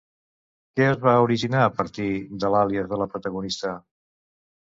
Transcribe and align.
Què 0.79 0.85
es 0.93 1.01
va 1.03 1.11
originar 1.25 1.59
a 1.65 1.73
partir 1.81 2.09
de 2.45 2.51
l'àlies 2.55 2.89
de 2.93 3.01
la 3.01 3.09
protagonista? 3.13 3.77